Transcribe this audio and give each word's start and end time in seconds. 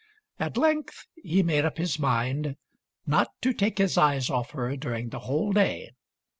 At 0.39 0.57
length 0.57 1.05
he 1.21 1.43
made 1.43 1.63
up 1.63 1.77
his 1.77 1.99
mind 1.99 2.55
not 3.05 3.27
to 3.43 3.53
take 3.53 3.77
his 3.77 3.99
eyes 3.99 4.31
off 4.31 4.49
her 4.49 4.75
during 4.75 5.09
the 5.09 5.19
whole 5.29 5.53
day. 5.53 5.91